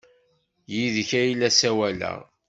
Yid-k 0.73 1.11
ay 1.19 1.31
la 1.35 1.49
ssawaleɣ! 1.53 2.17